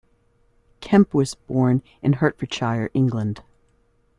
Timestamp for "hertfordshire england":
2.13-3.43